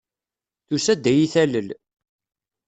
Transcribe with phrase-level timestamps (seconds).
[0.67, 1.67] Tusa-d ad iyi-talel.